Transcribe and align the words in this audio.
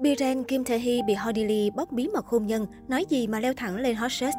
Biren 0.00 0.44
Kim 0.44 0.64
Tae 0.64 0.78
Hee 0.78 1.02
bị 1.06 1.14
Honey 1.14 1.44
Lee 1.44 1.70
bóc 1.70 1.92
bí 1.92 2.08
mật 2.08 2.26
hôn 2.26 2.46
nhân, 2.46 2.66
nói 2.88 3.04
gì 3.08 3.26
mà 3.26 3.40
leo 3.40 3.54
thẳng 3.54 3.76
lên 3.76 3.96
hot 3.96 4.12
search. 4.12 4.34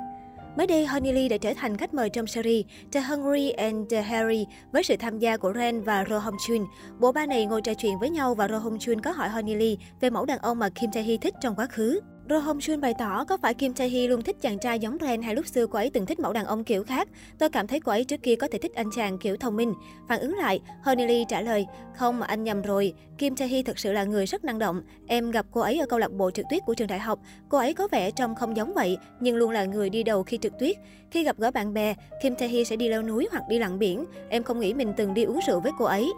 Mới 0.58 0.68
đây, 0.68 0.86
Honey 0.86 1.14
Lee 1.14 1.30
đã 1.30 1.38
trở 1.38 1.54
thành 1.54 1.78
khách 1.78 1.94
mời 1.94 2.10
trong 2.10 2.28
series 2.28 2.66
The 2.92 3.02
Hungry 3.02 3.50
and 3.50 3.92
the 3.92 4.02
Harry 4.02 4.46
với 4.72 4.84
sự 4.84 4.96
tham 5.00 5.20
gia 5.20 5.38
của 5.38 5.54
Ren 5.56 5.82
và 5.82 6.06
Ro 6.10 6.20
Hong 6.20 6.36
Chun. 6.48 6.66
Bộ 7.00 7.12
ba 7.12 7.26
này 7.26 7.46
ngồi 7.46 7.62
trò 7.62 7.74
chuyện 7.74 8.00
với 8.00 8.10
nhau 8.10 8.36
và 8.36 8.48
Ro 8.48 8.58
Hong 8.58 8.80
Chun 8.80 9.02
có 9.02 9.12
hỏi 9.12 9.30
Honey 9.30 9.56
Lee 9.56 9.76
về 10.02 10.10
mẫu 10.10 10.26
đàn 10.26 10.40
ông 10.40 10.60
mà 10.60 10.70
Kim 10.70 10.92
Tae 10.92 11.04
Hee 11.04 11.18
thích 11.18 11.34
trong 11.42 11.56
quá 11.56 11.66
khứ. 11.66 12.00
Ro 12.32 12.40
Hong 12.40 12.58
Jun 12.58 12.80
bày 12.80 12.94
tỏ 13.00 13.24
có 13.24 13.38
phải 13.38 13.54
Kim 13.54 13.74
Tae 13.74 13.88
Hee 13.88 14.08
luôn 14.08 14.22
thích 14.22 14.36
chàng 14.42 14.60
trai 14.60 14.80
giống 14.80 14.98
Ren 15.02 15.22
hay 15.22 15.36
lúc 15.36 15.48
xưa 15.48 15.68
cô 15.68 15.80
ấy 15.80 15.90
từng 15.90 16.06
thích 16.06 16.20
mẫu 16.20 16.34
đàn 16.34 16.46
ông 16.46 16.64
kiểu 16.64 16.84
khác. 16.84 17.08
Tôi 17.38 17.50
cảm 17.50 17.68
thấy 17.68 17.80
cô 17.80 17.92
ấy 17.92 18.04
trước 18.04 18.24
kia 18.24 18.36
có 18.36 18.48
thể 18.52 18.58
thích 18.58 18.74
anh 18.74 18.90
chàng 18.96 19.18
kiểu 19.18 19.38
thông 19.38 19.56
minh. 19.56 19.74
Phản 20.10 20.20
ứng 20.20 20.36
lại, 20.36 20.62
Honey 20.84 21.08
Lee 21.08 21.24
trả 21.30 21.42
lời, 21.42 21.66
không 21.96 22.22
anh 22.22 22.44
nhầm 22.44 22.62
rồi. 22.62 22.94
Kim 23.18 23.36
Tae 23.36 23.48
Hee 23.48 23.64
thực 23.64 23.80
sự 23.80 23.92
là 23.92 24.04
người 24.04 24.26
rất 24.26 24.44
năng 24.44 24.60
động. 24.60 24.82
Em 25.08 25.32
gặp 25.32 25.46
cô 25.52 25.62
ấy 25.62 25.80
ở 25.80 25.86
câu 25.86 26.00
lạc 26.00 26.12
bộ 26.12 26.32
trượt 26.32 26.46
tuyết 26.50 26.62
của 26.66 26.74
trường 26.74 26.88
đại 26.88 27.00
học. 27.00 27.20
Cô 27.50 27.58
ấy 27.58 27.74
có 27.74 27.88
vẻ 27.92 28.12
trông 28.12 28.36
không 28.36 28.58
giống 28.58 28.74
vậy, 28.74 28.98
nhưng 29.20 29.36
luôn 29.36 29.52
là 29.52 29.66
người 29.66 29.90
đi 29.90 30.04
đầu 30.04 30.24
khi 30.24 30.38
trượt 30.38 30.54
tuyết. 30.60 30.78
Khi 31.12 31.24
gặp 31.24 31.38
gỡ 31.38 31.52
bạn 31.52 31.74
bè, 31.74 31.96
Kim 32.24 32.36
Tae 32.36 32.48
Hee 32.48 32.64
sẽ 32.64 32.76
đi 32.76 32.90
leo 32.90 33.02
núi 33.02 33.28
hoặc 33.32 33.44
đi 33.50 33.60
lặn 33.60 33.80
biển. 33.80 34.06
Em 34.30 34.44
không 34.44 34.60
nghĩ 34.60 34.74
mình 34.74 34.94
từng 34.98 35.14
đi 35.14 35.24
uống 35.24 35.40
rượu 35.48 35.60
với 35.60 35.72
cô 35.78 35.86
ấy. 35.86 36.12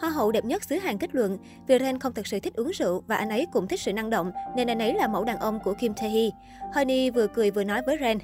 Hoa 0.00 0.10
hậu 0.10 0.32
đẹp 0.32 0.44
nhất 0.44 0.64
xứ 0.64 0.76
Hàn 0.76 0.98
kết 0.98 1.14
luận, 1.14 1.38
vì 1.66 1.78
Ren 1.78 1.98
không 1.98 2.14
thực 2.14 2.26
sự 2.26 2.40
thích 2.40 2.54
uống 2.54 2.70
rượu 2.70 3.02
và 3.06 3.16
anh 3.16 3.28
ấy 3.28 3.46
cũng 3.52 3.68
thích 3.68 3.80
sự 3.80 3.92
năng 3.92 4.10
động, 4.10 4.32
nên 4.56 4.70
anh 4.70 4.78
ấy 4.78 4.94
là 4.94 5.08
mẫu 5.08 5.24
đàn 5.24 5.38
ông 5.38 5.60
của 5.64 5.74
Kim 5.74 5.94
Tae 5.94 6.08
Hee. 6.08 6.30
Honey 6.74 7.10
vừa 7.10 7.26
cười 7.26 7.50
vừa 7.50 7.64
nói 7.64 7.82
với 7.86 7.96
Ren. 8.00 8.18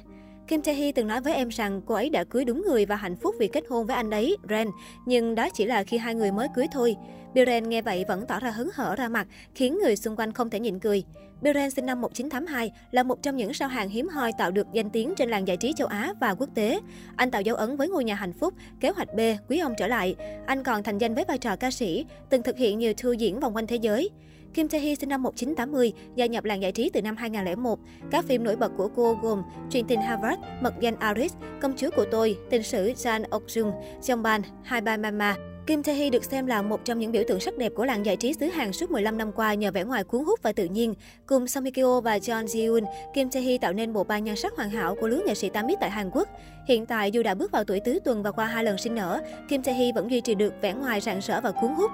Kim 0.49 0.61
Tae 0.61 0.75
Hee 0.75 0.91
từng 0.91 1.07
nói 1.07 1.21
với 1.21 1.33
em 1.33 1.49
rằng 1.49 1.81
cô 1.85 1.95
ấy 1.95 2.09
đã 2.09 2.23
cưới 2.23 2.45
đúng 2.45 2.63
người 2.67 2.85
và 2.85 2.95
hạnh 2.95 3.15
phúc 3.15 3.35
vì 3.39 3.47
kết 3.47 3.63
hôn 3.69 3.87
với 3.87 3.95
anh 3.95 4.09
ấy, 4.09 4.37
Ren, 4.49 4.67
nhưng 5.05 5.35
đó 5.35 5.49
chỉ 5.53 5.65
là 5.65 5.83
khi 5.83 5.97
hai 5.97 6.15
người 6.15 6.31
mới 6.31 6.47
cưới 6.55 6.65
thôi. 6.71 6.95
Biren 7.33 7.69
nghe 7.69 7.81
vậy 7.81 8.05
vẫn 8.07 8.25
tỏ 8.27 8.39
ra 8.39 8.51
hứng 8.51 8.69
hở 8.73 8.95
ra 8.95 9.09
mặt, 9.09 9.27
khiến 9.55 9.77
người 9.83 9.95
xung 9.95 10.15
quanh 10.15 10.33
không 10.33 10.49
thể 10.49 10.59
nhịn 10.59 10.79
cười. 10.79 11.03
Biren 11.41 11.71
sinh 11.71 11.85
năm 11.85 12.01
1982 12.01 12.71
là 12.91 13.03
một 13.03 13.21
trong 13.21 13.37
những 13.37 13.53
sao 13.53 13.69
hàng 13.69 13.89
hiếm 13.89 14.07
hoi 14.07 14.31
tạo 14.37 14.51
được 14.51 14.67
danh 14.73 14.89
tiếng 14.89 15.13
trên 15.17 15.29
làng 15.29 15.47
giải 15.47 15.57
trí 15.57 15.73
châu 15.73 15.87
Á 15.87 16.13
và 16.21 16.33
quốc 16.33 16.49
tế. 16.55 16.79
Anh 17.15 17.31
tạo 17.31 17.41
dấu 17.41 17.55
ấn 17.55 17.77
với 17.77 17.87
ngôi 17.87 18.03
nhà 18.03 18.15
hạnh 18.15 18.33
phúc, 18.33 18.53
kế 18.79 18.89
hoạch 18.89 19.13
B, 19.15 19.19
quý 19.49 19.59
ông 19.59 19.73
trở 19.77 19.87
lại. 19.87 20.15
Anh 20.45 20.63
còn 20.63 20.83
thành 20.83 20.97
danh 20.97 21.15
với 21.15 21.25
vai 21.27 21.37
trò 21.37 21.55
ca 21.55 21.71
sĩ, 21.71 22.05
từng 22.29 22.43
thực 22.43 22.57
hiện 22.57 22.79
nhiều 22.79 22.93
tour 23.03 23.17
diễn 23.17 23.39
vòng 23.39 23.55
quanh 23.55 23.67
thế 23.67 23.75
giới. 23.75 24.09
Kim 24.53 24.67
Tae 24.67 24.81
Hee 24.81 24.95
sinh 24.95 25.09
năm 25.09 25.23
1980, 25.23 25.93
gia 26.15 26.25
nhập 26.25 26.43
làng 26.43 26.61
giải 26.61 26.71
trí 26.71 26.89
từ 26.89 27.01
năm 27.01 27.15
2001. 27.15 27.79
Các 28.11 28.25
phim 28.25 28.43
nổi 28.43 28.55
bật 28.55 28.71
của 28.77 28.89
cô 28.95 29.17
gồm 29.21 29.43
Truyền 29.69 29.85
tình 29.87 30.01
Harvard, 30.01 30.41
Mật 30.61 30.73
danh 30.79 30.95
Aris, 30.99 31.33
Công 31.61 31.73
chúa 31.77 31.89
của 31.95 32.05
tôi, 32.11 32.37
Tình 32.49 32.63
sử 32.63 32.91
Jan 32.91 33.23
Ok-jung, 33.29 33.71
Jeongban, 34.01 34.41
Hai 34.63 34.81
Ba 34.81 34.97
Mama. 34.97 35.35
Kim 35.67 35.83
Tae 35.83 35.95
Hee 35.95 36.09
được 36.09 36.23
xem 36.23 36.45
là 36.45 36.61
một 36.61 36.85
trong 36.85 36.99
những 36.99 37.11
biểu 37.11 37.23
tượng 37.27 37.39
sắc 37.39 37.57
đẹp 37.57 37.71
của 37.75 37.85
làng 37.85 38.05
giải 38.05 38.15
trí 38.15 38.33
xứ 38.33 38.45
Hàn 38.45 38.73
suốt 38.73 38.91
15 38.91 39.17
năm 39.17 39.31
qua 39.31 39.53
nhờ 39.53 39.71
vẻ 39.71 39.83
ngoài 39.83 40.03
cuốn 40.03 40.23
hút 40.23 40.39
và 40.43 40.51
tự 40.51 40.65
nhiên. 40.65 40.93
Cùng 41.25 41.47
Song 41.47 41.63
Hye 41.63 41.71
Kyo 41.71 42.01
và 42.01 42.17
John 42.17 42.45
Ji 42.45 42.63
Eun, 42.63 42.83
Kim 43.13 43.29
Tae 43.29 43.43
Hee 43.43 43.57
tạo 43.57 43.73
nên 43.73 43.93
bộ 43.93 44.03
ba 44.03 44.19
nhan 44.19 44.35
sắc 44.35 44.53
hoàn 44.55 44.69
hảo 44.69 44.95
của 45.01 45.07
lứa 45.07 45.21
nghệ 45.25 45.35
sĩ 45.35 45.49
8 45.49 45.67
tại 45.79 45.89
Hàn 45.89 46.09
Quốc. 46.13 46.27
Hiện 46.67 46.85
tại 46.85 47.11
dù 47.11 47.23
đã 47.23 47.35
bước 47.35 47.51
vào 47.51 47.63
tuổi 47.63 47.79
tứ 47.79 47.99
tuần 48.05 48.23
và 48.23 48.31
qua 48.31 48.45
hai 48.45 48.63
lần 48.63 48.77
sinh 48.77 48.95
nở, 48.95 49.21
Kim 49.49 49.63
Tae 49.63 49.75
Hee 49.75 49.91
vẫn 49.95 50.11
duy 50.11 50.21
trì 50.21 50.35
được 50.35 50.53
vẻ 50.61 50.73
ngoài 50.73 51.01
rạng 51.01 51.19
rỡ 51.19 51.41
và 51.41 51.51
cuốn 51.51 51.71
hút. 51.71 51.91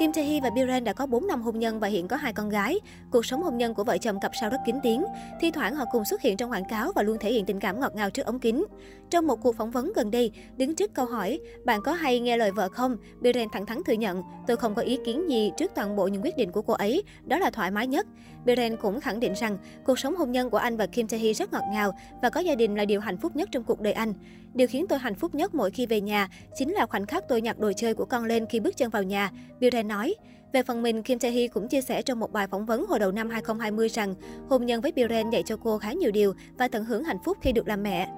Kim 0.00 0.12
Tae 0.12 0.24
Hee 0.24 0.40
và 0.40 0.50
Biren 0.50 0.84
đã 0.84 0.92
có 0.92 1.06
4 1.06 1.26
năm 1.26 1.42
hôn 1.42 1.58
nhân 1.58 1.80
và 1.80 1.88
hiện 1.88 2.08
có 2.08 2.16
hai 2.16 2.32
con 2.32 2.48
gái. 2.48 2.80
Cuộc 3.10 3.26
sống 3.26 3.42
hôn 3.42 3.58
nhân 3.58 3.74
của 3.74 3.84
vợ 3.84 3.98
chồng 3.98 4.20
cặp 4.20 4.32
sao 4.40 4.50
rất 4.50 4.58
kín 4.66 4.76
tiếng. 4.82 5.04
Thi 5.40 5.50
thoảng 5.50 5.74
họ 5.74 5.84
cùng 5.92 6.04
xuất 6.04 6.22
hiện 6.22 6.36
trong 6.36 6.50
quảng 6.50 6.64
cáo 6.64 6.92
và 6.94 7.02
luôn 7.02 7.16
thể 7.20 7.32
hiện 7.32 7.44
tình 7.44 7.60
cảm 7.60 7.80
ngọt 7.80 7.94
ngào 7.94 8.10
trước 8.10 8.26
ống 8.26 8.38
kính. 8.38 8.64
Trong 9.10 9.26
một 9.26 9.36
cuộc 9.42 9.56
phỏng 9.56 9.70
vấn 9.70 9.92
gần 9.92 10.10
đây, 10.10 10.32
đứng 10.56 10.74
trước 10.74 10.94
câu 10.94 11.06
hỏi 11.06 11.40
bạn 11.64 11.80
có 11.82 11.92
hay 11.92 12.20
nghe 12.20 12.36
lời 12.36 12.50
vợ 12.52 12.68
không? 12.68 12.96
Biren 13.20 13.48
thẳng 13.52 13.66
thắn 13.66 13.84
thừa 13.86 13.92
nhận 13.92 14.22
tôi 14.46 14.56
không 14.56 14.74
có 14.74 14.82
ý 14.82 14.98
kiến 15.04 15.30
gì 15.30 15.52
trước 15.56 15.70
toàn 15.74 15.96
bộ 15.96 16.08
những 16.08 16.22
quyết 16.22 16.36
định 16.36 16.52
của 16.52 16.62
cô 16.62 16.72
ấy, 16.72 17.02
đó 17.24 17.38
là 17.38 17.50
thoải 17.50 17.70
mái 17.70 17.86
nhất. 17.86 18.06
Biren 18.44 18.76
cũng 18.76 19.00
khẳng 19.00 19.20
định 19.20 19.32
rằng 19.36 19.58
cuộc 19.84 19.98
sống 19.98 20.16
hôn 20.16 20.32
nhân 20.32 20.50
của 20.50 20.58
anh 20.58 20.76
và 20.76 20.86
Kim 20.86 21.08
Tae 21.08 21.20
Hee 21.20 21.32
rất 21.32 21.52
ngọt 21.52 21.64
ngào 21.72 21.92
và 22.22 22.30
có 22.30 22.40
gia 22.40 22.54
đình 22.54 22.76
là 22.76 22.84
điều 22.84 23.00
hạnh 23.00 23.16
phúc 23.16 23.36
nhất 23.36 23.48
trong 23.52 23.64
cuộc 23.64 23.80
đời 23.80 23.92
anh. 23.92 24.14
Điều 24.54 24.68
khiến 24.68 24.86
tôi 24.88 24.98
hạnh 24.98 25.14
phúc 25.14 25.34
nhất 25.34 25.54
mỗi 25.54 25.70
khi 25.70 25.86
về 25.86 26.00
nhà 26.00 26.28
chính 26.56 26.72
là 26.72 26.86
khoảnh 26.86 27.06
khắc 27.06 27.28
tôi 27.28 27.40
nhặt 27.40 27.58
đồ 27.58 27.72
chơi 27.76 27.94
của 27.94 28.04
con 28.04 28.24
lên 28.24 28.46
khi 28.46 28.60
bước 28.60 28.76
chân 28.76 28.90
vào 28.90 29.02
nhà, 29.02 29.30
Biren 29.60 29.88
nói. 29.88 30.14
Về 30.52 30.62
phần 30.62 30.82
mình, 30.82 31.02
Kim 31.02 31.18
Tae 31.18 31.30
Hee 31.30 31.48
cũng 31.48 31.68
chia 31.68 31.80
sẻ 31.80 32.02
trong 32.02 32.20
một 32.20 32.32
bài 32.32 32.46
phỏng 32.46 32.66
vấn 32.66 32.86
hồi 32.86 32.98
đầu 32.98 33.12
năm 33.12 33.30
2020 33.30 33.88
rằng 33.88 34.14
hôn 34.48 34.66
nhân 34.66 34.80
với 34.80 34.92
Biren 34.92 35.30
dạy 35.30 35.42
cho 35.42 35.56
cô 35.56 35.78
khá 35.78 35.92
nhiều 35.92 36.10
điều 36.10 36.34
và 36.58 36.68
tận 36.68 36.84
hưởng 36.84 37.04
hạnh 37.04 37.18
phúc 37.24 37.38
khi 37.42 37.52
được 37.52 37.68
làm 37.68 37.82
mẹ. 37.82 38.08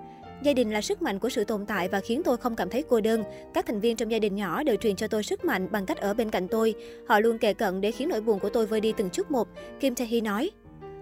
Gia 0.42 0.53
đình 0.53 0.70
là 0.70 0.80
sức 0.80 1.03
mạnh 1.03 1.19
của 1.19 1.28
sự 1.28 1.44
tồn 1.44 1.66
tại 1.66 1.88
và 1.88 2.00
khiến 2.00 2.22
tôi 2.25 2.36
không 2.36 2.56
cảm 2.56 2.70
thấy 2.70 2.84
cô 2.88 3.00
đơn. 3.00 3.25
Các 3.54 3.66
thành 3.66 3.80
viên 3.80 3.97
trong 3.97 4.10
gia 4.10 4.19
đình 4.19 4.36
nhỏ 4.36 4.62
đều 4.62 4.76
truyền 4.76 4.97
cho 4.97 5.08
tôi 5.08 5.22
sức 5.22 5.44
mạnh 5.44 5.69
bằng 5.70 5.86
cách 5.86 5.98
ở 5.98 6.14
bên 6.14 6.30
cạnh 6.30 6.48
tôi. 6.48 6.75
Họ 7.08 7.20
luôn 7.20 7.38
kề 7.38 7.54
cận 7.54 7.80
để 7.80 7.91
khiến 7.91 8.08
nỗi 8.08 8.20
buồn 8.20 8.38
của 8.38 8.48
tôi 8.48 8.66
vơi 8.66 8.80
đi 8.80 8.92
từng 8.97 9.10
chút 9.10 9.30
một, 9.30 9.48
Kim 9.80 9.94
Tae 9.94 10.06
Hee 10.06 10.20
nói. 10.20 10.50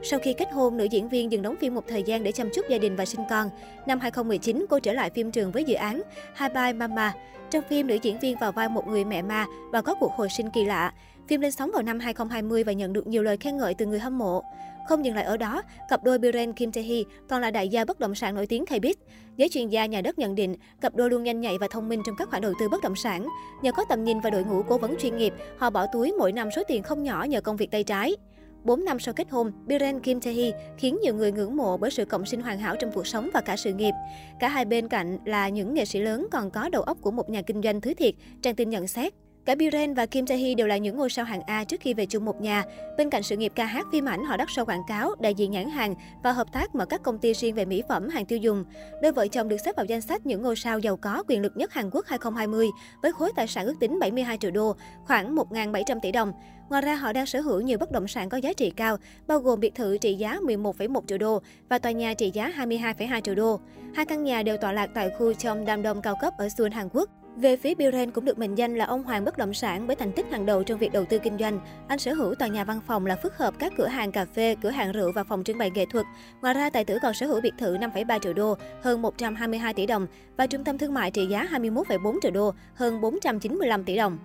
Sau 0.03 0.21
khi 0.21 0.33
kết 0.33 0.53
hôn, 0.53 0.77
nữ 0.77 0.85
diễn 0.85 1.09
viên 1.09 1.33
dừng 1.33 1.43
đóng 1.43 1.57
phim 1.61 1.75
một 1.75 1.85
thời 1.89 2.03
gian 2.03 2.23
để 2.25 2.33
chăm 2.33 2.49
chút 2.55 2.67
gia 2.69 2.79
đình 2.79 2.97
và 2.97 3.05
sinh 3.05 3.21
con. 3.31 3.51
Năm 3.87 4.01
2019, 4.01 4.67
cô 4.71 4.79
trở 4.79 4.93
lại 4.93 5.11
phim 5.11 5.31
trường 5.31 5.53
với 5.53 5.65
dự 5.65 5.75
án 5.75 6.03
Hi 6.37 6.47
Bye 6.55 6.73
Mama. 6.73 7.13
Trong 7.51 7.65
phim, 7.69 7.87
nữ 7.87 7.99
diễn 8.03 8.19
viên 8.19 8.37
vào 8.39 8.53
vai 8.53 8.69
một 8.69 8.87
người 8.87 9.05
mẹ 9.05 9.23
ma 9.23 9.47
và 9.73 9.83
có 9.83 9.95
cuộc 9.95 10.13
hồi 10.13 10.29
sinh 10.29 10.51
kỳ 10.51 10.65
lạ. 10.65 10.93
Phim 11.29 11.41
lên 11.41 11.53
sóng 11.53 11.71
vào 11.73 11.83
năm 11.83 12.01
2020 12.01 12.65
và 12.65 12.73
nhận 12.73 12.93
được 12.93 13.07
nhiều 13.07 13.23
lời 13.23 13.37
khen 13.37 13.57
ngợi 13.57 13.75
từ 13.75 13.87
người 13.87 13.99
hâm 13.99 14.19
mộ. 14.19 14.43
Không 14.89 15.05
dừng 15.05 15.15
lại 15.15 15.25
ở 15.25 15.37
đó, 15.37 15.63
cặp 15.89 16.05
đôi 16.05 16.19
Biren 16.19 16.53
Kim 16.53 16.73
Tae 16.73 16.85
Hee 16.85 17.03
còn 17.29 17.41
là 17.41 17.51
đại 17.51 17.69
gia 17.69 17.85
bất 17.85 18.01
động 18.01 18.15
sản 18.15 18.35
nổi 18.35 18.47
tiếng 18.47 18.65
K-Biz. 18.65 18.95
Giới 19.37 19.49
chuyên 19.49 19.69
gia 19.69 19.87
nhà 19.87 20.01
đất 20.01 20.19
nhận 20.19 20.35
định, 20.35 20.57
cặp 20.81 20.95
đôi 20.95 21.11
luôn 21.11 21.23
nhanh 21.23 21.41
nhạy 21.41 21.59
và 21.59 21.69
thông 21.71 21.89
minh 21.89 22.03
trong 22.07 22.17
các 22.19 22.29
khoản 22.29 22.43
đầu 22.43 22.53
tư 22.61 22.69
bất 22.69 22.83
động 22.83 22.97
sản. 22.97 23.29
Nhờ 23.63 23.73
có 23.73 23.85
tầm 23.89 24.05
nhìn 24.05 24.21
và 24.21 24.31
đội 24.31 24.45
ngũ 24.45 24.63
cố 24.63 24.79
vấn 24.79 24.97
chuyên 24.99 25.17
nghiệp, 25.17 25.35
họ 25.59 25.71
bỏ 25.71 25.87
túi 25.93 26.13
mỗi 26.19 26.33
năm 26.33 26.49
số 26.57 26.63
tiền 26.69 26.83
không 26.83 27.03
nhỏ 27.03 27.25
nhờ 27.25 27.41
công 27.41 27.57
việc 27.57 27.71
tay 27.71 27.85
trái. 27.85 28.17
4 28.65 28.85
năm 28.85 28.99
sau 28.99 29.15
kết 29.15 29.31
hôn, 29.31 29.53
Biren 29.67 30.01
Kim 30.01 30.21
Tae 30.21 30.33
Hee 30.33 30.53
khiến 30.79 30.99
nhiều 31.03 31.15
người 31.15 31.33
ngưỡng 31.33 31.57
mộ 31.57 31.77
bởi 31.77 31.91
sự 31.91 32.05
cộng 32.05 32.27
sinh 32.27 32.41
hoàn 32.41 32.59
hảo 32.59 32.77
trong 32.77 32.93
cuộc 32.93 33.07
sống 33.07 33.31
và 33.35 33.41
cả 33.41 33.57
sự 33.57 33.73
nghiệp. 33.73 33.93
Cả 34.41 34.49
hai 34.49 34.65
bên 34.65 34.89
cạnh 34.89 35.19
là 35.25 35.49
những 35.49 35.75
nghệ 35.75 35.85
sĩ 35.85 35.99
lớn 36.01 36.27
còn 36.31 36.51
có 36.51 36.69
đầu 36.69 36.83
óc 36.83 36.99
của 37.01 37.11
một 37.11 37.31
nhà 37.31 37.43
kinh 37.43 37.63
doanh 37.63 37.81
thứ 37.81 37.95
thiệt, 37.95 38.15
trang 38.43 38.55
tin 38.55 38.71
nhận 38.71 38.87
xét. 38.87 39.15
Cả 39.51 39.55
Biren 39.55 39.95
và 39.95 40.07
Kim 40.07 40.27
Tae 40.27 40.39
Hee 40.39 40.55
đều 40.55 40.67
là 40.67 40.77
những 40.77 40.97
ngôi 40.97 41.11
sao 41.11 41.25
hạng 41.25 41.43
A 41.43 41.65
trước 41.65 41.81
khi 41.81 41.95
về 41.95 42.07
chung 42.07 42.25
một 42.25 42.41
nhà. 42.41 42.65
Bên 42.99 43.11
cạnh 43.11 43.23
sự 43.23 43.37
nghiệp 43.37 43.53
ca 43.55 43.65
hát 43.65 43.87
phim 43.93 44.05
ảnh, 44.05 44.25
họ 44.25 44.37
đắt 44.37 44.49
sâu 44.51 44.65
quảng 44.65 44.83
cáo, 44.89 45.15
đại 45.21 45.35
diện 45.35 45.51
nhãn 45.51 45.71
hàng 45.71 45.95
và 46.23 46.33
hợp 46.33 46.53
tác 46.53 46.75
mở 46.75 46.87
các 46.87 47.03
công 47.03 47.19
ty 47.19 47.33
riêng 47.33 47.55
về 47.55 47.65
mỹ 47.65 47.83
phẩm, 47.89 48.09
hàng 48.09 48.27
tiêu 48.27 48.39
dùng. 48.39 48.65
Đôi 49.03 49.13
vợ 49.13 49.29
chồng 49.29 49.49
được 49.49 49.57
xếp 49.65 49.77
vào 49.77 49.87
danh 49.87 50.01
sách 50.01 50.27
những 50.27 50.43
ngôi 50.43 50.57
sao 50.57 50.79
giàu 50.79 50.97
có 50.97 51.23
quyền 51.29 51.43
lực 51.43 51.57
nhất 51.57 51.73
Hàn 51.73 51.91
Quốc 51.93 52.07
2020 52.07 52.69
với 53.03 53.13
khối 53.13 53.33
tài 53.37 53.47
sản 53.47 53.67
ước 53.67 53.75
tính 53.81 53.99
72 53.99 54.39
triệu 54.41 54.51
đô, 54.51 54.77
khoảng 55.05 55.35
1.700 55.37 56.01
tỷ 56.03 56.13
đồng. 56.13 56.33
Ngoài 56.69 56.83
ra, 56.83 56.95
họ 56.95 57.13
đang 57.13 57.27
sở 57.27 57.41
hữu 57.41 57.61
nhiều 57.61 57.79
bất 57.79 57.93
động 57.93 58.09
sản 58.09 58.29
có 58.29 58.37
giá 58.37 58.53
trị 58.53 58.71
cao, 58.71 58.97
bao 59.27 59.39
gồm 59.39 59.61
biệt 59.61 59.75
thự 59.75 59.99
trị 59.99 60.15
giá 60.15 60.39
11,1 60.43 61.01
triệu 61.07 61.19
đô 61.19 61.43
và 61.69 61.79
tòa 61.79 61.93
nhà 61.93 62.15
trị 62.15 62.31
giá 62.35 62.53
22,2 62.57 63.21
triệu 63.21 63.35
đô. 63.35 63.61
Hai 63.95 64.07
căn 64.07 64.25
nhà 64.25 64.43
đều 64.43 64.57
tọa 64.57 64.73
lạc 64.73 64.91
tại 64.95 65.11
khu 65.19 65.33
Cheongdam-dong 65.33 65.83
Đông 65.83 66.03
cao 66.03 66.17
cấp 66.21 66.35
ở 66.39 66.49
Seoul, 66.49 66.73
Hàn 66.73 66.89
Quốc. 66.93 67.11
Về 67.41 67.57
phía 67.57 67.75
Bill 67.75 67.93
Ren 67.93 68.11
cũng 68.11 68.25
được 68.25 68.39
mệnh 68.39 68.55
danh 68.55 68.75
là 68.75 68.85
ông 68.85 69.03
hoàng 69.03 69.25
bất 69.25 69.39
động 69.39 69.55
sản 69.55 69.87
với 69.87 69.97
thành 69.97 70.13
tích 70.13 70.27
hàng 70.31 70.47
đầu 70.47 70.63
trong 70.63 70.79
việc 70.79 70.93
đầu 70.93 71.05
tư 71.05 71.19
kinh 71.19 71.39
doanh. 71.39 71.61
Anh 71.89 71.99
sở 71.99 72.15
hữu 72.15 72.35
tòa 72.35 72.49
nhà 72.49 72.65
văn 72.65 72.81
phòng 72.87 73.07
là 73.07 73.17
phức 73.17 73.37
hợp 73.37 73.55
các 73.59 73.73
cửa 73.77 73.87
hàng 73.87 74.13
cà 74.13 74.25
phê, 74.25 74.57
cửa 74.63 74.71
hàng 74.71 74.93
rượu 74.93 75.13
và 75.15 75.25
phòng 75.25 75.45
trưng 75.45 75.59
bày 75.59 75.71
nghệ 75.71 75.87
thuật. 75.87 76.07
Ngoài 76.43 76.55
ra, 76.55 76.71
tài 76.71 76.85
tử 76.85 76.99
còn 77.03 77.15
sở 77.15 77.27
hữu 77.27 77.41
biệt 77.41 77.55
thự 77.59 77.77
5,3 77.77 78.19
triệu 78.19 78.33
đô, 78.33 78.57
hơn 78.83 79.03
122 79.03 79.75
tỷ 79.75 79.87
đồng 79.87 80.07
và 80.37 80.47
trung 80.47 80.65
tâm 80.65 80.79
thương 80.79 80.95
mại 80.95 81.11
trị 81.11 81.27
giá 81.27 81.49
21,4 81.53 82.19
triệu 82.23 82.33
đô, 82.33 82.55
hơn 82.75 83.01
495 83.01 83.85
tỷ 83.85 83.97
đồng. 83.97 84.19